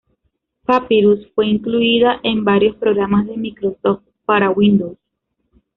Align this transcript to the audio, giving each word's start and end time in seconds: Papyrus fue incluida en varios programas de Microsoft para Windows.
Papyrus 0.65 1.27
fue 1.35 1.45
incluida 1.45 2.19
en 2.23 2.43
varios 2.43 2.75
programas 2.77 3.27
de 3.27 3.37
Microsoft 3.37 4.01
para 4.25 4.49
Windows. 4.49 4.97